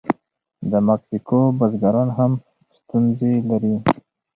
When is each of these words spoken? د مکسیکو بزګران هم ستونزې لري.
د 0.71 0.73
مکسیکو 0.87 1.39
بزګران 1.57 2.09
هم 2.17 2.31
ستونزې 2.77 3.33
لري. 3.49 3.75